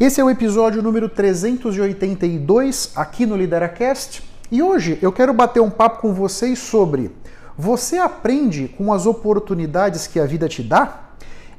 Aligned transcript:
Esse 0.00 0.18
é 0.18 0.24
o 0.24 0.30
episódio 0.30 0.82
número 0.82 1.10
382 1.10 2.92
aqui 2.96 3.26
no 3.26 3.36
Lideracast 3.36 4.22
e 4.50 4.62
hoje 4.62 4.98
eu 5.02 5.12
quero 5.12 5.34
bater 5.34 5.60
um 5.60 5.68
papo 5.68 6.00
com 6.00 6.14
vocês 6.14 6.58
sobre 6.58 7.10
você 7.54 7.98
aprende 7.98 8.74
com 8.78 8.94
as 8.94 9.04
oportunidades 9.04 10.06
que 10.06 10.18
a 10.18 10.24
vida 10.24 10.48
te 10.48 10.62
dá? 10.62 11.10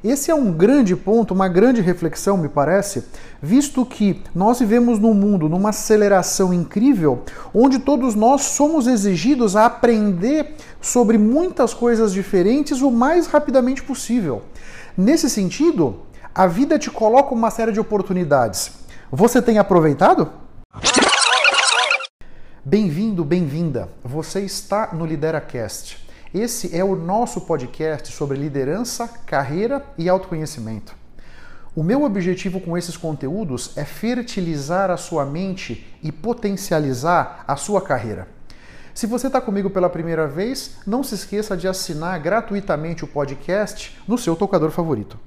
Esse 0.02 0.32
é 0.32 0.34
um 0.34 0.50
grande 0.50 0.96
ponto, 0.96 1.32
uma 1.32 1.46
grande 1.46 1.80
reflexão, 1.80 2.36
me 2.36 2.48
parece, 2.48 3.04
visto 3.40 3.86
que 3.86 4.20
nós 4.34 4.58
vivemos 4.58 4.98
num 4.98 5.14
mundo, 5.14 5.48
numa 5.48 5.68
aceleração 5.68 6.52
incrível, 6.52 7.22
onde 7.54 7.78
todos 7.78 8.16
nós 8.16 8.42
somos 8.42 8.88
exigidos 8.88 9.54
a 9.54 9.66
aprender 9.66 10.56
sobre 10.80 11.16
muitas 11.16 11.72
coisas 11.72 12.12
diferentes 12.12 12.82
o 12.82 12.90
mais 12.90 13.28
rapidamente 13.28 13.84
possível. 13.84 14.42
Nesse 14.98 15.30
sentido, 15.30 16.00
a 16.34 16.46
vida 16.46 16.78
te 16.78 16.90
coloca 16.90 17.34
uma 17.34 17.50
série 17.50 17.72
de 17.72 17.80
oportunidades. 17.80 18.72
Você 19.10 19.42
tem 19.42 19.58
aproveitado? 19.58 20.32
Bem-vindo, 22.64 23.22
bem-vinda. 23.22 23.90
Você 24.02 24.40
está 24.40 24.94
no 24.94 25.04
LideraCast. 25.04 26.08
Esse 26.32 26.74
é 26.74 26.82
o 26.82 26.96
nosso 26.96 27.42
podcast 27.42 28.10
sobre 28.12 28.38
liderança, 28.38 29.06
carreira 29.26 29.84
e 29.98 30.08
autoconhecimento. 30.08 30.94
O 31.76 31.82
meu 31.82 32.02
objetivo 32.04 32.60
com 32.60 32.78
esses 32.78 32.96
conteúdos 32.96 33.76
é 33.76 33.84
fertilizar 33.84 34.90
a 34.90 34.96
sua 34.96 35.26
mente 35.26 35.86
e 36.02 36.10
potencializar 36.10 37.44
a 37.46 37.56
sua 37.56 37.82
carreira. 37.82 38.26
Se 38.94 39.06
você 39.06 39.26
está 39.26 39.40
comigo 39.40 39.68
pela 39.68 39.90
primeira 39.90 40.26
vez, 40.26 40.76
não 40.86 41.02
se 41.02 41.14
esqueça 41.14 41.56
de 41.56 41.68
assinar 41.68 42.18
gratuitamente 42.20 43.04
o 43.04 43.08
podcast 43.08 43.98
no 44.06 44.16
seu 44.16 44.34
tocador 44.34 44.70
favorito. 44.70 45.18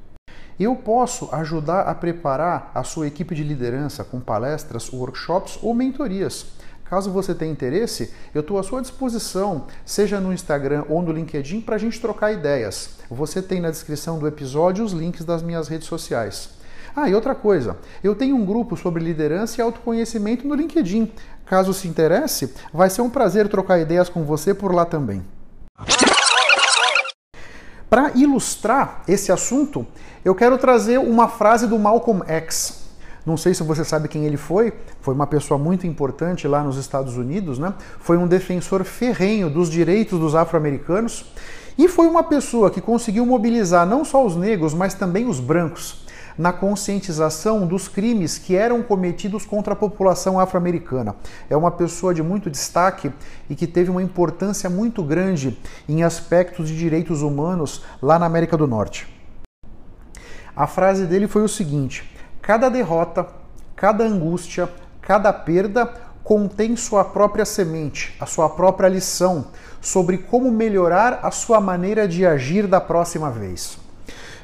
Eu 0.58 0.74
posso 0.74 1.28
ajudar 1.34 1.82
a 1.82 1.94
preparar 1.94 2.72
a 2.74 2.82
sua 2.82 3.08
equipe 3.08 3.36
de 3.36 3.44
liderança 3.44 4.06
com 4.06 4.22
palestras, 4.22 4.90
workshops 4.90 5.60
ou 5.62 5.74
mentorias. 5.74 6.46
Caso 6.86 7.12
você 7.12 7.36
tenha 7.36 7.52
interesse, 7.52 8.14
eu 8.34 8.40
estou 8.40 8.58
à 8.58 8.64
sua 8.64 8.82
disposição, 8.82 9.66
seja 9.84 10.22
no 10.22 10.32
Instagram 10.32 10.86
ou 10.88 11.02
no 11.02 11.12
LinkedIn, 11.12 11.60
para 11.60 11.76
a 11.76 11.78
gente 11.78 12.00
trocar 12.00 12.32
ideias. 12.32 12.92
Você 13.10 13.42
tem 13.42 13.60
na 13.60 13.70
descrição 13.70 14.18
do 14.18 14.28
episódio 14.28 14.86
os 14.86 14.94
links 14.94 15.26
das 15.26 15.44
minhas 15.44 15.68
redes 15.68 15.90
sociais. 15.90 16.52
Ah, 16.96 17.10
e 17.10 17.16
outra 17.16 17.36
coisa, 17.36 17.76
eu 18.02 18.16
tenho 18.16 18.38
um 18.38 18.46
grupo 18.46 18.78
sobre 18.78 19.04
liderança 19.04 19.60
e 19.60 19.62
autoconhecimento 19.62 20.48
no 20.48 20.56
LinkedIn. 20.56 21.12
Caso 21.46 21.74
se 21.74 21.90
interesse, 21.90 22.54
vai 22.74 22.90
ser 22.90 23.02
um 23.02 23.10
prazer 23.10 23.50
trocar 23.50 23.80
ideias 23.80 24.08
com 24.08 24.24
você 24.24 24.54
por 24.54 24.74
lá 24.74 24.86
também. 24.86 25.22
Para 27.90 28.12
ilustrar 28.16 29.04
esse 29.08 29.32
assunto, 29.32 29.86
eu 30.24 30.34
quero 30.34 30.58
trazer 30.58 30.98
uma 30.98 31.28
frase 31.28 31.68
do 31.68 31.78
Malcolm 31.78 32.24
X. 32.28 32.84
Não 33.26 33.38
sei 33.38 33.54
se 33.54 33.64
você 33.64 33.84
sabe 33.84 34.08
quem 34.08 34.26
ele 34.26 34.38
foi, 34.38 34.74
foi 35.02 35.14
uma 35.14 35.26
pessoa 35.26 35.58
muito 35.58 35.88
importante 35.88 36.48
lá 36.48 36.64
nos 36.64 36.78
Estados 36.78 37.18
Unidos, 37.18 37.58
né? 37.58 37.74
Foi 38.00 38.18
um 38.18 38.28
defensor 38.28 38.84
ferrenho 38.84 39.50
dos 39.50 39.70
direitos 39.70 40.20
dos 40.20 40.36
afro-americanos 40.36 41.26
e 41.78 41.88
foi 41.88 42.08
uma 42.08 42.24
pessoa 42.24 42.70
que 42.70 42.80
conseguiu 42.80 43.26
mobilizar 43.26 43.86
não 43.86 44.06
só 44.06 44.24
os 44.24 44.36
negros, 44.36 44.74
mas 44.74 44.94
também 44.94 45.28
os 45.28 45.40
brancos 45.40 46.05
na 46.38 46.52
conscientização 46.52 47.66
dos 47.66 47.88
crimes 47.88 48.38
que 48.38 48.56
eram 48.56 48.84
cometidos 48.84 49.46
contra 49.46 49.74
a 49.74 49.76
população 49.76 50.40
afro-americana. 50.40 51.16
É 51.50 51.56
uma 51.56 51.72
pessoa 51.72 52.14
de 52.14 52.22
muito 52.22 52.50
destaque 52.50 53.12
e 53.50 53.56
que 53.56 53.68
teve 53.68 53.90
uma 53.90 54.04
importância 54.04 54.70
muito 54.70 55.04
grande 55.04 55.58
em 55.88 56.04
aspectos 56.04 56.68
de 56.68 56.78
direitos 56.78 57.22
humanos 57.22 57.84
lá 58.02 58.20
na 58.20 58.26
América 58.26 58.58
do 58.58 58.68
Norte. 58.68 59.08
A 60.56 60.68
frase 60.68 61.06
dele 61.06 61.28
foi 61.28 61.44
o 61.44 61.50
seguinte: 61.50 62.10
Cada 62.42 62.70
derrota, 62.70 63.28
cada 63.76 64.04
angústia, 64.04 64.70
cada 65.02 65.34
perda 65.34 65.92
contém 66.24 66.76
sua 66.76 67.04
própria 67.04 67.46
semente, 67.46 68.16
a 68.20 68.26
sua 68.26 68.50
própria 68.50 68.90
lição 68.90 69.46
sobre 69.80 70.18
como 70.18 70.52
melhorar 70.52 71.20
a 71.22 71.30
sua 71.30 71.62
maneira 71.62 72.08
de 72.08 72.26
agir 72.26 72.66
da 72.66 72.82
próxima 72.82 73.30
vez. 73.30 73.85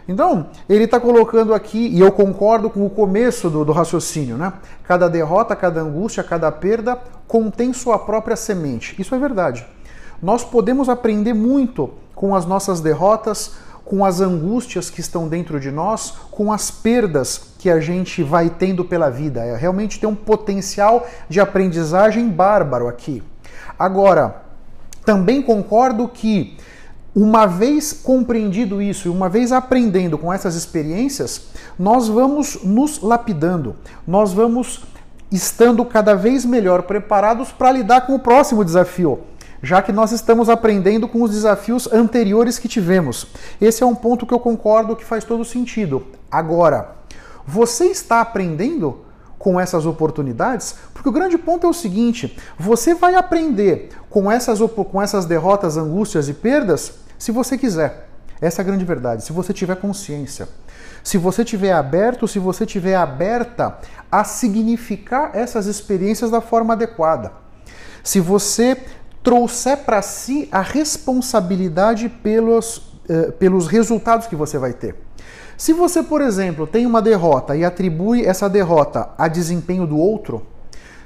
Então, 0.08 0.48
ele 0.68 0.86
está 0.86 1.00
colocando 1.00 1.54
aqui, 1.54 1.88
e 1.88 2.00
eu 2.00 2.12
concordo 2.12 2.70
com 2.70 2.86
o 2.86 2.90
começo 2.90 3.50
do, 3.50 3.64
do, 3.64 3.72
raciocínio, 3.72 4.38
né? 4.38 4.54
Cada 4.88 5.08
derrota, 5.08 5.56
cada 5.56 5.82
angústia, 5.82 6.24
cada 6.24 6.52
perda 6.52 6.98
contém 7.28 7.72
sua 7.72 8.00
própria 8.00 8.36
semente. 8.36 9.00
Isso 9.00 9.14
é 9.14 9.20
verdade. 9.20 9.66
Nós 10.22 10.44
podemos 10.44 10.90
aprender 10.90 11.34
muito 11.34 11.92
com 12.14 12.36
as 12.36 12.46
nossas 12.46 12.82
derrotas, 12.82 13.54
com 13.84 14.06
as 14.06 14.22
angústias 14.22 14.90
que 14.90 15.02
estão 15.02 15.28
dentro 15.28 15.60
de 15.60 15.72
nós, 15.72 16.14
com 16.30 16.52
as 16.52 16.70
perdas 16.70 17.54
que 17.58 17.70
a 17.70 17.80
gente 17.80 18.24
vai 18.24 18.50
tendo 18.50 18.86
pela 18.86 19.10
vida. 19.10 19.44
É, 19.44 19.56
realmente 19.56 20.00
tem 20.00 20.08
um 20.08 20.16
potencial 20.16 21.08
de 21.28 21.40
aprendizagem 21.40 22.30
bárbaro 22.30 22.88
aqui. 22.88 23.24
Agora, 23.78 24.44
também 25.04 25.42
concordo 25.42 26.08
que 26.08 26.58
uma 27.16 27.46
vez 27.46 27.92
compreendido 27.92 28.82
isso 28.82 29.08
e 29.08 29.12
uma 29.12 29.28
vez 29.28 29.52
aprendendo 29.52 30.18
com 30.18 30.32
essas 30.32 30.56
experiências, 30.56 31.42
nós 31.78 32.08
vamos 32.08 32.60
nos 32.64 33.02
lapidando, 33.02 33.76
nós 34.08 34.34
vamos 34.34 34.82
estando 35.32 35.84
cada 35.86 36.16
vez 36.16 36.46
melhor 36.46 36.84
preparados 36.84 37.52
para 37.52 37.72
lidar 37.72 38.08
com 38.08 38.16
o 38.16 38.20
próximo 38.20 38.64
desafio 38.64 39.20
já 39.64 39.82
que 39.82 39.92
nós 39.92 40.12
estamos 40.12 40.50
aprendendo 40.50 41.08
com 41.08 41.22
os 41.22 41.32
desafios 41.32 41.92
anteriores 41.92 42.58
que 42.58 42.68
tivemos. 42.68 43.28
Esse 43.60 43.84
é 43.84 43.86
um 43.86 43.94
ponto 43.94 44.26
que 44.26 44.34
eu 44.34 44.40
concordo 44.40 44.96
que 44.96 45.06
faz 45.06 45.24
todo 45.24 45.46
sentido. 45.46 46.04
Agora, 46.32 46.96
você 47.46 47.86
está 47.86 48.22
aprendendo 48.22 49.00
com 49.42 49.60
essas 49.60 49.86
oportunidades? 49.86 50.76
Porque 50.94 51.10
o 51.10 51.12
grande 51.12 51.38
ponto 51.38 51.68
é 51.68 51.70
o 51.70 51.74
seguinte: 51.74 52.38
você 52.58 52.94
vai 52.94 53.16
aprender 53.16 53.90
com 54.10 54.32
essas, 54.32 54.60
com 54.60 55.02
essas 55.02 55.26
derrotas, 55.26 55.78
angústias 55.78 56.30
e 56.30 56.34
perdas 56.34 56.94
se 57.18 57.32
você 57.32 57.58
quiser. 57.58 58.10
Essa 58.40 58.62
é 58.62 58.64
a 58.64 58.66
grande 58.66 58.86
verdade. 58.86 59.24
Se 59.24 59.32
você 59.32 59.54
tiver 59.54 59.76
consciência, 59.76 60.48
se 61.04 61.18
você 61.18 61.46
tiver 61.46 61.74
aberto, 61.74 62.28
se 62.28 62.40
você 62.40 62.66
tiver 62.66 62.96
aberta 62.96 63.78
a 64.12 64.24
significar 64.24 65.32
essas 65.34 65.68
experiências 65.68 66.32
da 66.32 66.42
forma 66.42 66.74
adequada. 66.74 67.32
Se 68.04 68.20
você 68.20 68.78
trouxer 69.24 69.78
para 69.78 70.02
si 70.02 70.50
a 70.52 70.62
responsabilidade 70.62 72.10
pelos, 72.10 72.82
eh, 73.08 73.32
pelos 73.32 73.68
resultados 73.68 74.26
que 74.26 74.36
você 74.36 74.58
vai 74.58 74.74
ter. 74.74 74.96
Se 75.62 75.74
você, 75.74 76.02
por 76.02 76.24
exemplo, 76.24 76.66
tem 76.66 76.88
uma 76.88 77.04
derrota 77.04 77.56
e 77.56 77.64
atribui 77.64 78.26
essa 78.26 78.50
derrota 78.50 79.10
a 79.16 79.28
desempenho 79.28 79.86
do 79.86 79.96
outro, 79.96 80.42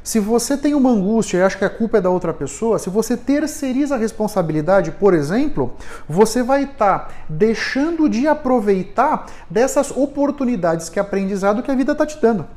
se 0.01 0.17
você 0.17 0.55
tem 0.55 0.73
uma 0.73 0.91
angústia 0.91 1.39
e 1.39 1.41
acha 1.41 1.57
que 1.57 1.65
a 1.65 1.69
culpa 1.69 1.97
é 1.97 2.01
da 2.01 2.09
outra 2.09 2.33
pessoa, 2.33 2.79
se 2.79 2.89
você 2.89 3.17
terceiriza 3.17 3.95
a 3.95 3.97
responsabilidade, 3.97 4.91
por 4.91 5.13
exemplo, 5.13 5.73
você 6.07 6.41
vai 6.41 6.63
estar 6.63 6.99
tá 6.99 7.09
deixando 7.27 8.07
de 8.07 8.29
aproveitar 8.29 9.25
dessas 9.49 9.91
oportunidades 9.91 10.87
que 10.87 11.01
aprendizado 11.01 11.61
que 11.61 11.69
a 11.69 11.75
vida 11.75 11.91
está 11.91 12.05
te 12.05 12.17
dando. 12.21 12.47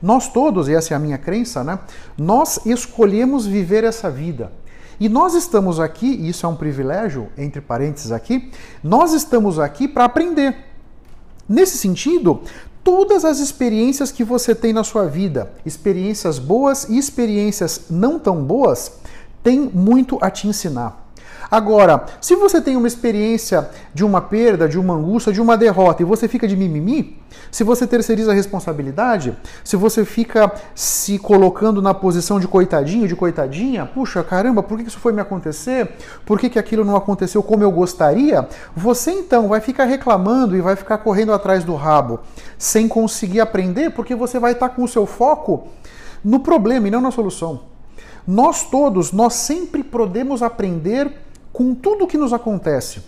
Nós 0.00 0.32
todos, 0.32 0.66
e 0.66 0.74
essa 0.74 0.94
é 0.94 0.96
a 0.96 0.98
minha 0.98 1.18
crença, 1.18 1.62
né? 1.62 1.78
Nós 2.16 2.64
escolhemos 2.64 3.44
viver 3.44 3.84
essa 3.84 4.10
vida. 4.10 4.50
E 4.98 5.10
nós 5.10 5.34
estamos 5.34 5.78
aqui, 5.78 6.06
e 6.06 6.30
isso 6.30 6.46
é 6.46 6.48
um 6.48 6.56
privilégio, 6.56 7.28
entre 7.36 7.60
parênteses 7.60 8.12
aqui, 8.12 8.50
nós 8.82 9.12
estamos 9.12 9.58
aqui 9.58 9.86
para 9.86 10.06
aprender. 10.06 10.65
Nesse 11.48 11.78
sentido, 11.78 12.40
todas 12.82 13.24
as 13.24 13.38
experiências 13.38 14.10
que 14.10 14.24
você 14.24 14.54
tem 14.54 14.72
na 14.72 14.82
sua 14.82 15.06
vida, 15.06 15.52
experiências 15.64 16.38
boas 16.38 16.88
e 16.88 16.98
experiências 16.98 17.82
não 17.88 18.18
tão 18.18 18.42
boas, 18.42 18.92
têm 19.42 19.60
muito 19.60 20.18
a 20.20 20.30
te 20.30 20.48
ensinar. 20.48 21.05
Agora, 21.50 22.04
se 22.20 22.34
você 22.34 22.60
tem 22.60 22.76
uma 22.76 22.88
experiência 22.88 23.70
de 23.94 24.04
uma 24.04 24.20
perda, 24.20 24.68
de 24.68 24.78
uma 24.78 24.94
angústia, 24.94 25.32
de 25.32 25.40
uma 25.40 25.56
derrota 25.56 26.02
e 26.02 26.04
você 26.04 26.26
fica 26.26 26.48
de 26.48 26.56
mimimi, 26.56 27.16
se 27.50 27.62
você 27.62 27.86
terceiriza 27.86 28.32
a 28.32 28.34
responsabilidade, 28.34 29.36
se 29.62 29.76
você 29.76 30.04
fica 30.04 30.52
se 30.74 31.18
colocando 31.18 31.80
na 31.80 31.94
posição 31.94 32.40
de 32.40 32.48
coitadinho, 32.48 33.06
de 33.06 33.14
coitadinha, 33.14 33.86
puxa, 33.86 34.22
caramba, 34.24 34.62
por 34.62 34.78
que 34.78 34.88
isso 34.88 34.98
foi 34.98 35.12
me 35.12 35.20
acontecer? 35.20 35.88
Por 36.24 36.38
que, 36.38 36.50
que 36.50 36.58
aquilo 36.58 36.84
não 36.84 36.96
aconteceu 36.96 37.42
como 37.42 37.62
eu 37.62 37.70
gostaria? 37.70 38.48
Você 38.74 39.12
então 39.12 39.48
vai 39.48 39.60
ficar 39.60 39.84
reclamando 39.84 40.56
e 40.56 40.60
vai 40.60 40.74
ficar 40.74 40.98
correndo 40.98 41.32
atrás 41.32 41.62
do 41.62 41.74
rabo, 41.74 42.20
sem 42.58 42.88
conseguir 42.88 43.40
aprender, 43.40 43.90
porque 43.90 44.14
você 44.14 44.38
vai 44.38 44.52
estar 44.52 44.70
com 44.70 44.82
o 44.82 44.88
seu 44.88 45.06
foco 45.06 45.68
no 46.24 46.40
problema 46.40 46.88
e 46.88 46.90
não 46.90 47.00
na 47.00 47.12
solução. 47.12 47.60
Nós 48.26 48.68
todos, 48.68 49.12
nós 49.12 49.34
sempre 49.34 49.84
podemos 49.84 50.42
aprender 50.42 51.25
com 51.56 51.74
tudo 51.74 52.04
o 52.04 52.06
que 52.06 52.18
nos 52.18 52.34
acontece. 52.34 53.00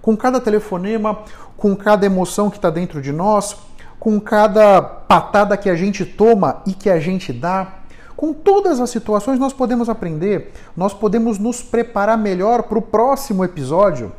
Com 0.00 0.16
cada 0.16 0.40
telefonema, 0.40 1.18
com 1.56 1.74
cada 1.74 2.06
emoção 2.06 2.48
que 2.48 2.58
está 2.58 2.70
dentro 2.70 3.02
de 3.02 3.10
nós, 3.10 3.56
com 3.98 4.20
cada 4.20 4.80
patada 4.80 5.56
que 5.56 5.68
a 5.68 5.74
gente 5.74 6.04
toma 6.04 6.62
e 6.64 6.72
que 6.72 6.88
a 6.88 7.00
gente 7.00 7.32
dá. 7.32 7.80
Com 8.16 8.32
todas 8.32 8.78
as 8.78 8.88
situações 8.90 9.40
nós 9.40 9.52
podemos 9.52 9.88
aprender, 9.88 10.52
nós 10.76 10.94
podemos 10.94 11.40
nos 11.40 11.60
preparar 11.60 12.16
melhor 12.16 12.62
para 12.62 12.78
o 12.78 12.82
próximo 12.82 13.44
episódio, 13.44 14.12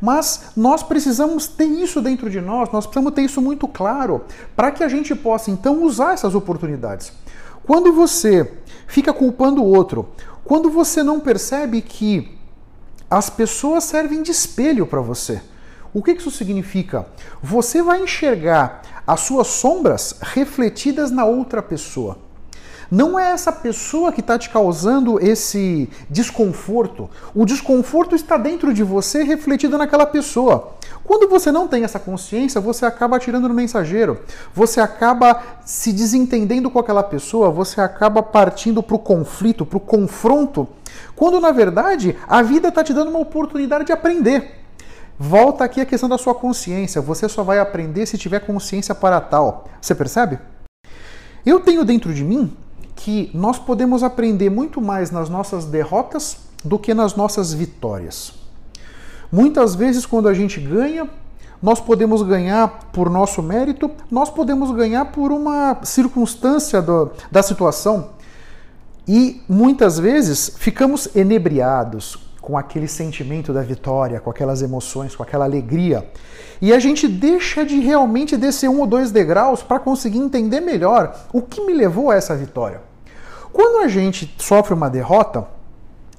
Mas 0.00 0.52
nós 0.56 0.82
precisamos 0.82 1.46
ter 1.46 1.66
isso 1.66 2.00
dentro 2.00 2.30
de 2.30 2.40
nós, 2.40 2.70
nós 2.70 2.86
precisamos 2.86 3.12
ter 3.12 3.22
isso 3.22 3.42
muito 3.42 3.68
claro, 3.68 4.22
para 4.56 4.70
que 4.70 4.82
a 4.82 4.88
gente 4.88 5.14
possa 5.14 5.50
então 5.50 5.82
usar 5.84 6.14
essas 6.14 6.34
oportunidades. 6.34 7.12
Quando 7.66 7.92
você 7.92 8.50
fica 8.86 9.12
culpando 9.12 9.62
o 9.62 9.66
outro, 9.66 10.08
quando 10.42 10.70
você 10.70 11.02
não 11.02 11.20
percebe 11.20 11.82
que 11.82 12.39
as 13.10 13.28
pessoas 13.28 13.84
servem 13.84 14.22
de 14.22 14.30
espelho 14.30 14.86
para 14.86 15.00
você. 15.00 15.42
O 15.92 16.02
que 16.02 16.12
isso 16.12 16.30
significa? 16.30 17.06
Você 17.42 17.82
vai 17.82 18.00
enxergar 18.00 18.82
as 19.04 19.20
suas 19.20 19.48
sombras 19.48 20.14
refletidas 20.20 21.10
na 21.10 21.24
outra 21.24 21.60
pessoa. 21.60 22.16
Não 22.90 23.16
é 23.16 23.30
essa 23.30 23.52
pessoa 23.52 24.10
que 24.10 24.20
está 24.20 24.36
te 24.36 24.50
causando 24.50 25.20
esse 25.24 25.88
desconforto. 26.08 27.08
O 27.32 27.44
desconforto 27.44 28.16
está 28.16 28.36
dentro 28.36 28.74
de 28.74 28.82
você, 28.82 29.22
refletido 29.22 29.78
naquela 29.78 30.04
pessoa. 30.04 30.72
Quando 31.04 31.28
você 31.28 31.52
não 31.52 31.68
tem 31.68 31.84
essa 31.84 32.00
consciência, 32.00 32.60
você 32.60 32.84
acaba 32.84 33.16
atirando 33.16 33.48
no 33.48 33.54
mensageiro. 33.54 34.20
Você 34.52 34.80
acaba 34.80 35.40
se 35.64 35.92
desentendendo 35.92 36.68
com 36.68 36.80
aquela 36.80 37.04
pessoa, 37.04 37.48
você 37.48 37.80
acaba 37.80 38.24
partindo 38.24 38.82
para 38.82 38.96
o 38.96 38.98
conflito, 38.98 39.64
para 39.64 39.78
o 39.78 39.80
confronto, 39.80 40.66
quando 41.14 41.38
na 41.38 41.52
verdade 41.52 42.16
a 42.26 42.42
vida 42.42 42.68
está 42.68 42.82
te 42.82 42.92
dando 42.92 43.10
uma 43.10 43.20
oportunidade 43.20 43.84
de 43.84 43.92
aprender. 43.92 44.58
Volta 45.16 45.62
aqui 45.64 45.80
a 45.80 45.86
questão 45.86 46.08
da 46.08 46.18
sua 46.18 46.34
consciência. 46.34 47.00
Você 47.00 47.28
só 47.28 47.44
vai 47.44 47.60
aprender 47.60 48.06
se 48.06 48.18
tiver 48.18 48.40
consciência 48.40 48.94
para 48.94 49.20
tal. 49.20 49.68
Você 49.80 49.94
percebe? 49.94 50.38
Eu 51.44 51.60
tenho 51.60 51.84
dentro 51.84 52.12
de 52.12 52.24
mim 52.24 52.56
que 53.02 53.30
nós 53.32 53.58
podemos 53.58 54.02
aprender 54.02 54.50
muito 54.50 54.80
mais 54.80 55.10
nas 55.10 55.30
nossas 55.30 55.64
derrotas 55.64 56.36
do 56.62 56.78
que 56.78 56.92
nas 56.92 57.14
nossas 57.16 57.52
vitórias. 57.52 58.32
Muitas 59.32 59.74
vezes, 59.74 60.04
quando 60.04 60.28
a 60.28 60.34
gente 60.34 60.60
ganha, 60.60 61.08
nós 61.62 61.80
podemos 61.80 62.22
ganhar 62.22 62.90
por 62.92 63.08
nosso 63.08 63.42
mérito, 63.42 63.90
nós 64.10 64.28
podemos 64.28 64.70
ganhar 64.72 65.06
por 65.06 65.32
uma 65.32 65.78
circunstância 65.82 66.82
do, 66.82 67.10
da 67.32 67.42
situação. 67.42 68.10
E 69.08 69.40
muitas 69.48 69.98
vezes 69.98 70.52
ficamos 70.58 71.08
enebriados 71.16 72.18
com 72.40 72.58
aquele 72.58 72.86
sentimento 72.88 73.50
da 73.50 73.62
vitória, 73.62 74.20
com 74.20 74.28
aquelas 74.28 74.60
emoções, 74.60 75.16
com 75.16 75.22
aquela 75.22 75.46
alegria. 75.46 76.06
E 76.60 76.70
a 76.70 76.78
gente 76.78 77.08
deixa 77.08 77.64
de 77.64 77.80
realmente 77.80 78.36
descer 78.36 78.68
um 78.68 78.80
ou 78.80 78.86
dois 78.86 79.10
degraus 79.10 79.62
para 79.62 79.78
conseguir 79.78 80.18
entender 80.18 80.60
melhor 80.60 81.16
o 81.32 81.40
que 81.40 81.64
me 81.64 81.72
levou 81.72 82.10
a 82.10 82.16
essa 82.16 82.36
vitória. 82.36 82.89
Quando 83.52 83.84
a 83.84 83.88
gente 83.88 84.34
sofre 84.38 84.74
uma 84.74 84.88
derrota, 84.88 85.46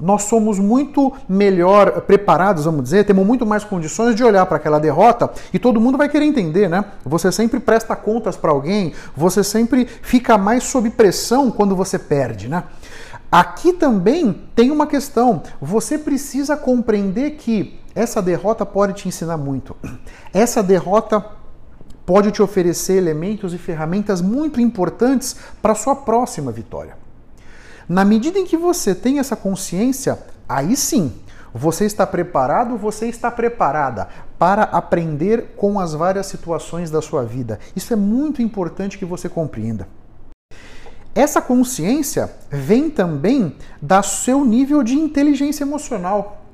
nós 0.02 0.24
somos 0.24 0.58
muito 0.58 1.14
melhor 1.30 2.02
preparados, 2.02 2.66
vamos 2.66 2.84
dizer, 2.84 3.06
temos 3.06 3.26
muito 3.26 3.46
mais 3.46 3.64
condições 3.64 4.16
de 4.16 4.24
olhar 4.24 4.46
para 4.48 4.58
aquela 4.58 4.80
derrota 4.80 5.30
e 5.54 5.60
todo 5.60 5.80
mundo 5.80 5.98
vai 5.98 6.10
querer 6.10 6.26
entender, 6.26 6.68
né? 6.68 6.84
Você 7.06 7.32
sempre 7.32 7.60
presta 7.60 7.96
contas 7.96 8.36
para 8.36 8.52
alguém, 8.52 8.94
você 9.16 9.44
sempre 9.44 9.86
fica 9.86 10.38
mais 10.38 10.64
sob 10.64 10.90
pressão 10.90 11.52
quando 11.52 11.76
você 11.76 12.00
perde, 12.00 12.50
né? 12.50 12.64
Aqui 13.32 13.72
também 13.72 14.42
tem 14.56 14.72
uma 14.72 14.86
questão. 14.86 15.44
Você 15.62 15.98
precisa 15.98 16.58
compreender 16.58 17.32
que 17.32 17.80
essa 17.96 18.22
derrota 18.22 18.66
pode 18.66 18.94
te 18.94 19.08
ensinar 19.08 19.38
muito. 19.38 19.76
Essa 20.34 20.62
derrota 20.62 21.24
pode 22.06 22.32
te 22.32 22.42
oferecer 22.42 22.98
elementos 22.98 23.54
e 23.54 23.58
ferramentas 23.58 24.20
muito 24.20 24.60
importantes 24.60 25.38
para 25.62 25.76
sua 25.76 25.96
próxima 25.96 26.52
vitória. 26.52 27.01
Na 27.88 28.06
medida 28.06 28.40
em 28.40 28.46
que 28.46 28.58
você 28.58 28.94
tem 28.96 29.20
essa 29.20 29.36
consciência, 29.36 30.20
aí 30.48 30.76
sim, 30.76 31.14
você 31.54 31.86
está 31.86 32.08
preparado, 32.08 32.78
você 32.78 33.08
está 33.08 33.30
preparada 33.30 34.08
para 34.40 34.64
aprender 34.64 35.54
com 35.58 35.80
as 35.80 35.94
várias 35.94 36.28
situações 36.28 36.90
da 36.90 37.02
sua 37.02 37.24
vida. 37.24 37.60
Isso 37.76 37.94
é 37.94 37.96
muito 37.96 38.42
importante 38.42 38.98
que 38.98 39.06
você 39.06 39.28
compreenda. 39.28 39.88
Essa 41.14 41.42
consciência 41.42 42.32
vem 42.50 42.90
também 42.90 43.58
do 43.82 44.02
seu 44.02 44.46
nível 44.46 44.82
de 44.82 44.96
inteligência 44.96 45.66
emocional, 45.66 46.46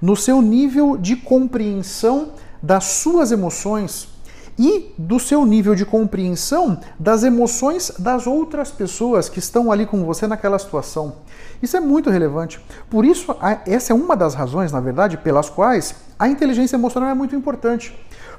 no 0.00 0.16
seu 0.16 0.40
nível 0.40 0.96
de 0.96 1.16
compreensão 1.16 2.32
das 2.62 2.84
suas 2.84 3.30
emoções, 3.30 4.08
e 4.58 4.92
do 4.96 5.20
seu 5.20 5.44
nível 5.44 5.74
de 5.74 5.84
compreensão 5.84 6.80
das 6.98 7.22
emoções 7.22 7.92
das 7.98 8.26
outras 8.26 8.70
pessoas 8.70 9.28
que 9.28 9.38
estão 9.38 9.70
ali 9.70 9.84
com 9.84 10.04
você 10.04 10.26
naquela 10.26 10.58
situação. 10.58 11.16
Isso 11.62 11.76
é 11.76 11.80
muito 11.80 12.10
relevante. 12.10 12.60
Por 12.88 13.04
isso, 13.04 13.34
essa 13.66 13.92
é 13.92 13.96
uma 13.96 14.16
das 14.16 14.34
razões, 14.34 14.72
na 14.72 14.80
verdade, 14.80 15.16
pelas 15.18 15.50
quais 15.50 15.94
a 16.18 16.28
inteligência 16.28 16.76
emocional 16.76 17.10
é 17.10 17.14
muito 17.14 17.34
importante. 17.34 17.94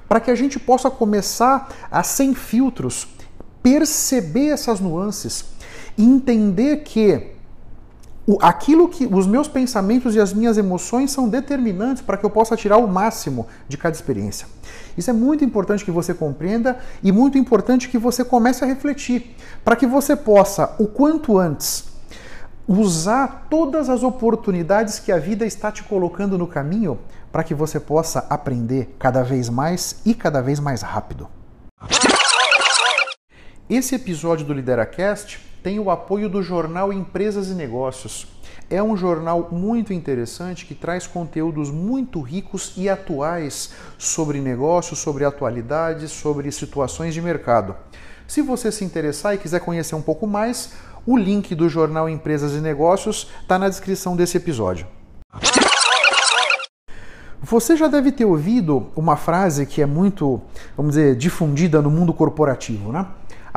Para 0.08 0.20
que 0.20 0.32
a 0.32 0.36
gente 0.36 0.60
possa 0.60 0.90
começar 0.90 1.70
a, 1.92 2.02
sem 2.02 2.34
filtros, 2.34 3.08
perceber 3.62 4.50
essas 4.50 4.80
nuances, 4.80 5.46
entender 5.98 6.78
que 6.78 7.37
aquilo 8.42 8.90
que 8.90 9.06
os 9.06 9.26
meus 9.26 9.48
pensamentos 9.48 10.14
e 10.14 10.20
as 10.20 10.34
minhas 10.34 10.58
emoções 10.58 11.12
são 11.12 11.30
determinantes 11.30 12.02
para 12.02 12.18
que 12.18 12.26
eu 12.26 12.30
possa 12.30 12.58
tirar 12.58 12.78
o 12.78 12.88
máximo 12.88 13.48
de 13.70 13.78
cada 13.78 13.96
experiência. 13.96 14.48
Isso 14.98 15.10
é 15.10 15.14
muito 15.14 15.46
importante 15.46 15.86
que 15.86 15.92
você 15.92 16.14
compreenda 16.14 16.78
e 17.02 17.12
muito 17.12 17.38
importante 17.38 17.88
que 17.88 17.98
você 17.98 18.26
comece 18.26 18.66
a 18.66 18.68
refletir, 18.68 19.36
para 19.64 19.78
que 19.78 19.88
você 19.88 20.14
possa, 20.14 20.76
o 20.78 20.88
quanto 20.88 21.38
antes, 21.38 21.86
usar 22.68 23.48
todas 23.50 23.90
as 23.90 24.04
oportunidades 24.04 25.00
que 25.00 25.12
a 25.12 25.18
vida 25.18 25.46
está 25.46 25.72
te 25.72 25.84
colocando 25.84 26.38
no 26.38 26.48
caminho 26.48 27.00
para 27.32 27.44
que 27.44 27.54
você 27.54 27.80
possa 27.80 28.26
aprender 28.30 28.94
cada 29.00 29.24
vez 29.24 29.48
mais 29.48 30.02
e 30.06 30.14
cada 30.14 30.42
vez 30.42 30.60
mais 30.60 30.82
rápido. 30.82 31.30
Esse 33.70 33.96
episódio 33.96 34.46
do 34.46 34.54
LideraCast 34.54 35.47
tem 35.64 35.80
o 35.80 35.90
apoio 35.90 36.30
do 36.30 36.42
jornal 36.42 36.92
Empresas 36.94 37.50
e 37.50 37.54
Negócios 37.54 38.28
é 38.70 38.84
um 38.84 38.98
jornal 38.98 39.48
muito 39.52 39.94
interessante 39.94 40.66
que 40.66 40.76
traz 40.76 41.08
conteúdos 41.08 41.72
muito 41.72 42.20
ricos 42.22 42.74
e 42.76 42.90
atuais 42.90 43.72
sobre 43.98 44.42
negócios, 44.42 45.00
sobre 45.00 45.24
atualidades, 45.24 46.12
sobre 46.12 46.52
situações 46.52 47.14
de 47.14 47.22
mercado. 47.22 47.76
Se 48.28 48.42
você 48.42 48.72
se 48.72 48.84
interessar 48.84 49.34
e 49.34 49.38
quiser 49.38 49.62
conhecer 49.62 49.96
um 49.96 50.02
pouco 50.02 50.28
mais, 50.28 50.74
o 51.06 51.16
link 51.16 51.56
do 51.56 51.70
jornal 51.70 52.10
Empresas 52.10 52.54
e 52.54 52.60
Negócios 52.60 53.30
está 53.42 53.58
na 53.58 53.70
descrição 53.70 54.18
desse 54.18 54.36
episódio. 54.36 54.86
Você 57.42 57.78
já 57.78 57.88
deve 57.88 58.12
ter 58.12 58.26
ouvido 58.26 58.88
uma 58.94 59.16
frase 59.16 59.66
que 59.66 59.82
é 59.82 59.86
muito, 59.86 60.42
vamos 60.76 60.96
dizer, 60.96 61.16
difundida 61.16 61.82
no 61.82 61.90
mundo 61.90 62.14
corporativo, 62.14 62.92
né? 62.92 63.08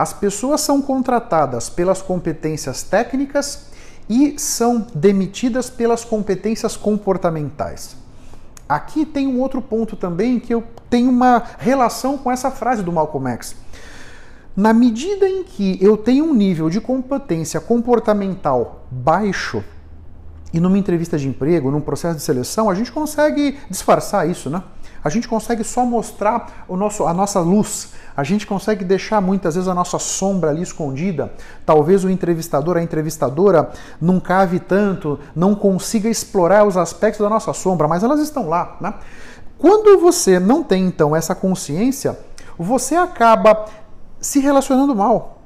As 0.00 0.14
pessoas 0.14 0.62
são 0.62 0.80
contratadas 0.80 1.68
pelas 1.68 2.00
competências 2.00 2.82
técnicas 2.82 3.66
e 4.08 4.38
são 4.38 4.86
demitidas 4.94 5.68
pelas 5.68 6.06
competências 6.06 6.74
comportamentais. 6.74 7.96
Aqui 8.66 9.04
tem 9.04 9.26
um 9.26 9.38
outro 9.38 9.60
ponto 9.60 9.96
também 9.96 10.40
que 10.40 10.54
eu 10.54 10.64
tenho 10.88 11.10
uma 11.10 11.42
relação 11.58 12.16
com 12.16 12.32
essa 12.32 12.50
frase 12.50 12.82
do 12.82 12.90
Malcolm 12.90 13.28
X. 13.28 13.54
Na 14.56 14.72
medida 14.72 15.28
em 15.28 15.44
que 15.44 15.76
eu 15.82 15.98
tenho 15.98 16.24
um 16.24 16.32
nível 16.32 16.70
de 16.70 16.80
competência 16.80 17.60
comportamental 17.60 18.86
baixo, 18.90 19.62
e 20.50 20.58
numa 20.60 20.78
entrevista 20.78 21.18
de 21.18 21.28
emprego, 21.28 21.70
num 21.70 21.82
processo 21.82 22.16
de 22.16 22.22
seleção, 22.22 22.70
a 22.70 22.74
gente 22.74 22.90
consegue 22.90 23.58
disfarçar 23.68 24.26
isso, 24.26 24.48
né? 24.48 24.62
A 25.02 25.08
gente 25.08 25.26
consegue 25.26 25.64
só 25.64 25.84
mostrar 25.84 26.64
o 26.68 26.76
nosso, 26.76 27.06
a 27.06 27.14
nossa 27.14 27.40
luz, 27.40 27.92
a 28.16 28.22
gente 28.22 28.46
consegue 28.46 28.84
deixar 28.84 29.20
muitas 29.20 29.54
vezes 29.54 29.68
a 29.68 29.74
nossa 29.74 29.98
sombra 29.98 30.50
ali 30.50 30.62
escondida. 30.62 31.32
Talvez 31.64 32.04
o 32.04 32.10
entrevistador, 32.10 32.76
a 32.76 32.82
entrevistadora, 32.82 33.70
não 34.00 34.20
cave 34.20 34.60
tanto, 34.60 35.18
não 35.34 35.54
consiga 35.54 36.08
explorar 36.08 36.66
os 36.66 36.76
aspectos 36.76 37.20
da 37.20 37.30
nossa 37.30 37.52
sombra, 37.52 37.88
mas 37.88 38.02
elas 38.02 38.20
estão 38.20 38.48
lá. 38.48 38.76
Né? 38.80 38.92
Quando 39.58 39.98
você 39.98 40.38
não 40.38 40.62
tem 40.62 40.84
então 40.84 41.16
essa 41.16 41.34
consciência, 41.34 42.18
você 42.58 42.94
acaba 42.94 43.64
se 44.20 44.38
relacionando 44.38 44.94
mal 44.94 45.39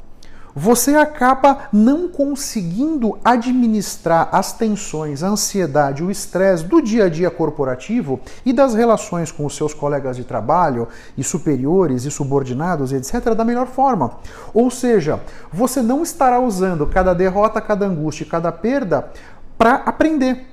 você 0.54 0.94
acaba 0.94 1.68
não 1.72 2.08
conseguindo 2.08 3.18
administrar 3.24 4.28
as 4.30 4.52
tensões, 4.52 5.22
a 5.22 5.28
ansiedade, 5.28 6.04
o 6.04 6.10
estresse 6.10 6.64
do 6.64 6.80
dia 6.80 7.06
a 7.06 7.08
dia 7.08 7.30
corporativo 7.30 8.20
e 8.46 8.52
das 8.52 8.74
relações 8.74 9.32
com 9.32 9.44
os 9.44 9.56
seus 9.56 9.74
colegas 9.74 10.16
de 10.16 10.24
trabalho 10.24 10.88
e 11.18 11.24
superiores 11.24 12.04
e 12.04 12.10
subordinados, 12.10 12.92
etc., 12.92 13.34
da 13.34 13.44
melhor 13.44 13.66
forma. 13.66 14.18
Ou 14.52 14.70
seja, 14.70 15.20
você 15.52 15.82
não 15.82 16.02
estará 16.02 16.38
usando 16.38 16.86
cada 16.86 17.12
derrota, 17.12 17.60
cada 17.60 17.86
angústia, 17.86 18.26
cada 18.30 18.52
perda 18.52 19.10
para 19.58 19.74
aprender, 19.74 20.46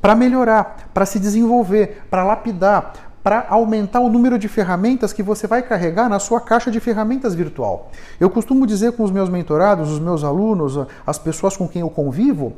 para 0.00 0.14
melhorar, 0.14 0.90
para 0.92 1.06
se 1.06 1.18
desenvolver, 1.18 2.02
para 2.10 2.22
lapidar, 2.22 3.13
para 3.24 3.46
aumentar 3.48 4.00
o 4.00 4.10
número 4.10 4.38
de 4.38 4.48
ferramentas 4.48 5.10
que 5.10 5.22
você 5.22 5.46
vai 5.46 5.62
carregar 5.62 6.10
na 6.10 6.18
sua 6.18 6.42
caixa 6.42 6.70
de 6.70 6.78
ferramentas 6.78 7.34
virtual. 7.34 7.90
Eu 8.20 8.28
costumo 8.28 8.66
dizer 8.66 8.92
com 8.92 9.02
os 9.02 9.10
meus 9.10 9.30
mentorados, 9.30 9.90
os 9.90 9.98
meus 9.98 10.22
alunos, 10.22 10.86
as 11.06 11.18
pessoas 11.18 11.56
com 11.56 11.66
quem 11.66 11.80
eu 11.80 11.88
convivo, 11.88 12.52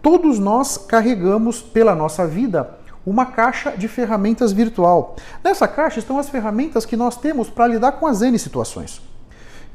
todos 0.00 0.38
nós 0.38 0.78
carregamos 0.78 1.60
pela 1.60 1.92
nossa 1.96 2.24
vida 2.24 2.70
uma 3.04 3.26
caixa 3.26 3.72
de 3.72 3.88
ferramentas 3.88 4.52
virtual. 4.52 5.16
Nessa 5.42 5.66
caixa 5.66 5.98
estão 5.98 6.20
as 6.20 6.28
ferramentas 6.28 6.86
que 6.86 6.96
nós 6.96 7.16
temos 7.16 7.50
para 7.50 7.66
lidar 7.66 7.92
com 7.92 8.06
as 8.06 8.22
N 8.22 8.38
situações. 8.38 9.02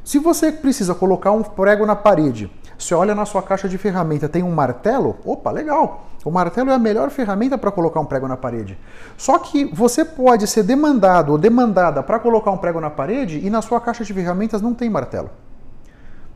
Se 0.07 0.19
você 0.19 0.53
precisa 0.53 0.95
colocar 0.95 1.33
um 1.33 1.43
prego 1.43 1.85
na 1.85 1.93
parede, 1.93 2.49
você 2.79 2.95
olha 2.95 3.13
na 3.13 3.25
sua 3.25 3.43
caixa 3.43 3.67
de 3.67 3.77
ferramenta, 3.77 4.29
tem 4.29 4.41
um 4.41 4.53
martelo, 4.53 5.17
opa, 5.25 5.51
legal. 5.51 6.07
O 6.23 6.31
martelo 6.31 6.69
é 6.69 6.73
a 6.73 6.79
melhor 6.79 7.09
ferramenta 7.09 7.57
para 7.57 7.71
colocar 7.71 7.99
um 7.99 8.05
prego 8.05 8.25
na 8.25 8.37
parede. 8.37 8.79
Só 9.17 9.37
que 9.37 9.65
você 9.65 10.05
pode 10.05 10.47
ser 10.47 10.63
demandado 10.63 11.33
ou 11.33 11.37
demandada 11.37 12.01
para 12.01 12.19
colocar 12.19 12.51
um 12.51 12.57
prego 12.57 12.79
na 12.79 12.89
parede 12.89 13.45
e 13.45 13.49
na 13.49 13.61
sua 13.61 13.81
caixa 13.81 14.05
de 14.05 14.13
ferramentas 14.13 14.61
não 14.61 14.73
tem 14.73 14.89
martelo. 14.89 15.29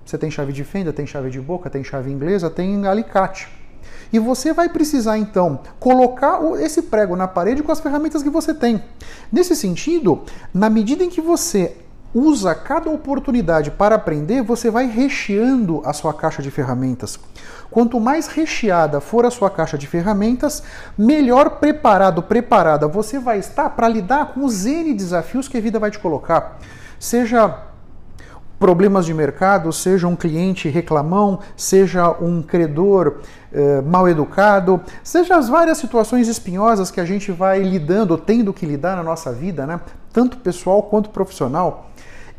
Você 0.05 0.17
tem 0.17 0.29
chave 0.29 0.51
de 0.51 0.65
fenda, 0.65 0.91
tem 0.91 1.07
chave 1.07 1.29
de 1.29 1.39
boca, 1.39 1.69
tem 1.69 1.81
chave 1.81 2.11
inglesa, 2.11 2.49
tem 2.49 2.85
alicate. 2.85 3.47
E 4.11 4.19
você 4.19 4.51
vai 4.51 4.67
precisar 4.67 5.17
então 5.17 5.61
colocar 5.79 6.41
esse 6.59 6.81
prego 6.81 7.15
na 7.15 7.25
parede 7.25 7.63
com 7.63 7.71
as 7.71 7.79
ferramentas 7.79 8.21
que 8.21 8.29
você 8.29 8.53
tem. 8.53 8.83
Nesse 9.31 9.55
sentido, 9.55 10.23
na 10.53 10.69
medida 10.69 11.05
em 11.05 11.09
que 11.09 11.21
você 11.21 11.77
usa 12.13 12.53
cada 12.53 12.89
oportunidade 12.89 13.71
para 13.71 13.95
aprender, 13.95 14.41
você 14.41 14.69
vai 14.69 14.87
recheando 14.87 15.81
a 15.85 15.93
sua 15.93 16.13
caixa 16.13 16.41
de 16.41 16.51
ferramentas. 16.51 17.19
Quanto 17.69 17.99
mais 17.99 18.27
recheada 18.27 18.99
for 18.99 19.25
a 19.25 19.31
sua 19.31 19.49
caixa 19.49 19.77
de 19.77 19.87
ferramentas, 19.87 20.61
melhor 20.97 21.51
preparado, 21.51 22.21
preparada 22.21 22.87
você 22.87 23.17
vai 23.17 23.39
estar 23.39 23.69
para 23.69 23.87
lidar 23.87 24.33
com 24.33 24.43
os 24.43 24.65
N 24.65 24.93
desafios 24.93 25.47
que 25.47 25.57
a 25.57 25.61
vida 25.61 25.79
vai 25.79 25.89
te 25.89 25.99
colocar. 25.99 26.59
Seja 26.99 27.71
problemas 28.59 29.07
de 29.07 29.13
mercado, 29.13 29.73
seja 29.73 30.07
um 30.07 30.15
cliente 30.15 30.69
reclamão, 30.69 31.39
seja 31.57 32.11
um 32.21 32.43
credor 32.43 33.21
eh, 33.51 33.81
mal 33.81 34.07
educado, 34.07 34.79
seja 35.03 35.35
as 35.35 35.49
várias 35.49 35.79
situações 35.79 36.27
espinhosas 36.27 36.91
que 36.91 37.01
a 37.01 37.05
gente 37.05 37.31
vai 37.31 37.63
lidando, 37.63 38.17
tendo 38.19 38.53
que 38.53 38.65
lidar 38.67 38.95
na 38.95 39.01
nossa 39.01 39.31
vida, 39.31 39.65
né? 39.65 39.79
tanto 40.13 40.37
pessoal 40.37 40.83
quanto 40.83 41.09
profissional. 41.09 41.90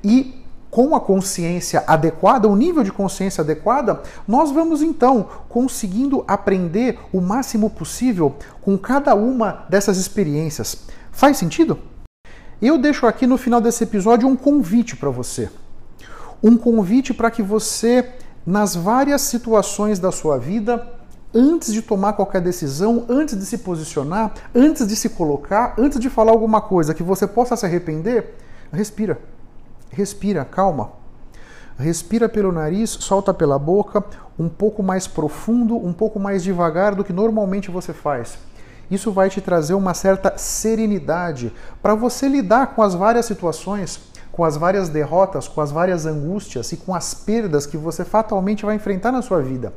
E 0.03 0.43
com 0.71 0.95
a 0.97 1.01
consciência 1.01 1.85
adequada, 1.87 2.49
o 2.49 2.57
nível 2.57 2.83
de 2.83 2.91
consciência 2.91 3.43
adequada, 3.43 4.03
nós 4.27 4.51
vamos 4.51 4.81
então 4.81 5.29
conseguindo 5.49 6.25
aprender 6.27 6.99
o 7.13 7.21
máximo 7.21 7.69
possível 7.69 8.37
com 8.63 8.79
cada 8.79 9.15
uma 9.15 9.67
dessas 9.69 9.99
experiências. 9.99 10.85
Faz 11.11 11.37
sentido? 11.37 11.79
Eu 12.61 12.79
deixo 12.79 13.07
aqui 13.07 13.27
no 13.27 13.37
final 13.37 13.61
desse 13.61 13.85
episódio 13.85 14.29
um 14.29 14.37
convite 14.37 14.97
para 14.97 15.11
você 15.11 15.51
um 16.43 16.57
convite 16.57 17.15
para 17.15 17.31
que 17.31 17.43
você, 17.43 18.11
nas 18.45 18.75
várias 18.75 19.23
situações 19.23 19.99
da 19.99 20.11
sua 20.11 20.39
vida, 20.39 20.87
antes 21.33 21.73
de 21.73 21.81
tomar 21.81 22.15
qualquer 22.15 22.41
decisão, 22.41 23.07
antes 23.09 23.39
de 23.39 23.47
se 23.47 23.59
posicionar, 23.59 24.35
antes 24.55 24.87
de 24.87 24.97
se 24.97 25.09
colocar, 25.09 25.75
antes 25.79 26.01
de 26.01 26.11
falar 26.11 26.33
alguma 26.33 26.61
coisa 26.61 26.93
que 26.93 27.03
você 27.03 27.27
possa 27.27 27.57
se 27.57 27.65
arrepender, 27.65 28.35
respira. 28.73 29.19
Respira, 29.93 30.45
calma. 30.45 30.93
Respira 31.79 32.29
pelo 32.29 32.51
nariz, 32.51 32.91
solta 32.91 33.33
pela 33.33 33.59
boca, 33.59 34.05
um 34.39 34.49
pouco 34.49 34.83
mais 34.83 35.07
profundo, 35.07 35.77
um 35.77 35.93
pouco 35.93 36.19
mais 36.19 36.43
devagar 36.43 36.95
do 36.95 37.05
que 37.05 37.13
normalmente 37.13 37.71
você 37.71 37.93
faz. 37.93 38.39
Isso 38.91 39.13
vai 39.13 39.31
te 39.31 39.41
trazer 39.41 39.75
uma 39.75 39.95
certa 39.95 40.37
serenidade 40.37 41.53
para 41.81 41.95
você 41.95 42.29
lidar 42.29 42.75
com 42.75 42.83
as 42.83 42.95
várias 42.95 43.27
situações 43.27 44.13
com 44.33 44.45
as 44.45 44.57
várias 44.57 44.89
derrotas, 44.89 45.47
com 45.47 45.61
as 45.61 45.71
várias 45.71 46.07
angústias 46.07 46.73
e 46.73 46.77
com 46.79 46.95
as 46.95 47.13
perdas 47.13 47.67
que 47.67 47.77
você 47.77 48.05
fatalmente 48.05 48.65
vai 48.65 48.75
enfrentar 48.75 49.13
na 49.13 49.21
sua 49.21 49.43
vida. 49.43 49.75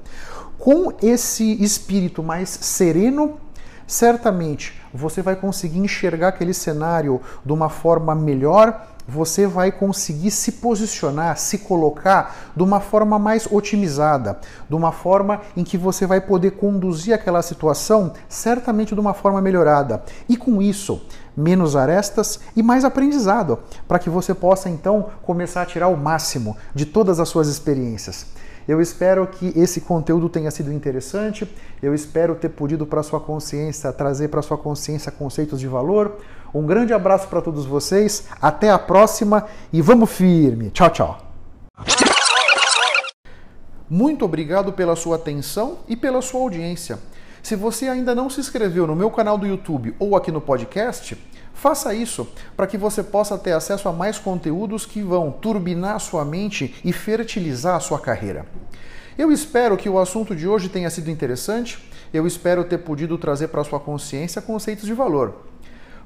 Com 0.57 0.93
esse 1.03 1.61
espírito 1.61 2.23
mais 2.23 2.49
sereno, 2.49 3.37
certamente 3.85 4.81
você 4.93 5.21
vai 5.21 5.35
conseguir 5.35 5.79
enxergar 5.79 6.29
aquele 6.29 6.53
cenário 6.53 7.21
de 7.45 7.51
uma 7.51 7.69
forma 7.69 8.15
melhor, 8.15 8.94
você 9.07 9.45
vai 9.45 9.71
conseguir 9.71 10.31
se 10.31 10.53
posicionar, 10.53 11.37
se 11.37 11.59
colocar 11.59 12.51
de 12.55 12.63
uma 12.63 12.79
forma 12.79 13.19
mais 13.19 13.47
otimizada, 13.51 14.39
de 14.67 14.75
uma 14.75 14.91
forma 14.91 15.41
em 15.55 15.63
que 15.63 15.77
você 15.77 16.07
vai 16.07 16.19
poder 16.21 16.51
conduzir 16.51 17.13
aquela 17.13 17.41
situação 17.41 18.13
certamente 18.27 18.93
de 18.95 18.99
uma 18.99 19.13
forma 19.13 19.41
melhorada. 19.41 20.03
E 20.27 20.35
com 20.35 20.61
isso, 20.61 21.01
menos 21.35 21.75
arestas 21.75 22.39
e 22.55 22.63
mais 22.63 22.85
aprendizado, 22.85 23.59
para 23.87 23.99
que 23.99 24.09
você 24.09 24.33
possa 24.33 24.69
então 24.69 25.09
começar 25.23 25.61
a 25.61 25.65
tirar 25.65 25.87
o 25.87 25.97
máximo 25.97 26.57
de 26.73 26.85
todas 26.85 27.19
as 27.19 27.29
suas 27.29 27.47
experiências. 27.47 28.27
Eu 28.67 28.81
espero 28.81 29.27
que 29.27 29.53
esse 29.55 29.81
conteúdo 29.81 30.27
tenha 30.27 30.49
sido 30.49 30.73
interessante. 30.73 31.47
Eu 31.83 31.93
espero 31.93 32.33
ter 32.33 32.49
podido 32.49 32.83
para 32.85 33.03
sua 33.03 33.19
consciência 33.19 33.93
trazer 33.93 34.29
para 34.29 34.41
sua 34.41 34.57
consciência 34.57 35.11
conceitos 35.11 35.59
de 35.59 35.67
valor. 35.67 36.17
Um 36.55 36.65
grande 36.65 36.93
abraço 36.93 37.27
para 37.27 37.41
todos 37.41 37.65
vocês. 37.65 38.29
Até 38.41 38.69
a 38.69 38.79
próxima 38.79 39.45
e 39.73 39.81
vamos 39.81 40.09
firme. 40.09 40.69
Tchau, 40.69 40.89
tchau. 40.89 41.17
Muito 43.89 44.23
obrigado 44.23 44.71
pela 44.71 44.95
sua 44.95 45.17
atenção 45.17 45.79
e 45.85 45.97
pela 45.97 46.21
sua 46.21 46.39
audiência. 46.39 46.97
Se 47.43 47.57
você 47.57 47.89
ainda 47.89 48.15
não 48.15 48.29
se 48.29 48.39
inscreveu 48.39 48.87
no 48.87 48.95
meu 48.95 49.11
canal 49.11 49.37
do 49.37 49.45
YouTube 49.45 49.97
ou 49.99 50.15
aqui 50.15 50.31
no 50.31 50.39
podcast, 50.39 51.21
faça 51.53 51.93
isso 51.93 52.25
para 52.55 52.67
que 52.67 52.77
você 52.77 53.03
possa 53.03 53.37
ter 53.37 53.51
acesso 53.51 53.89
a 53.89 53.93
mais 53.93 54.17
conteúdos 54.17 54.85
que 54.85 55.01
vão 55.01 55.31
turbinar 55.31 55.99
sua 55.99 56.23
mente 56.23 56.73
e 56.85 56.93
fertilizar 56.93 57.75
a 57.75 57.81
sua 57.81 57.99
carreira. 57.99 58.45
Eu 59.17 59.29
espero 59.29 59.75
que 59.75 59.89
o 59.89 59.99
assunto 59.99 60.33
de 60.33 60.47
hoje 60.47 60.69
tenha 60.69 60.89
sido 60.89 61.11
interessante. 61.11 61.77
Eu 62.13 62.25
espero 62.25 62.63
ter 62.63 62.77
podido 62.77 63.17
trazer 63.17 63.49
para 63.49 63.63
sua 63.65 63.79
consciência 63.79 64.41
conceitos 64.41 64.85
de 64.85 64.93
valor. 64.93 65.35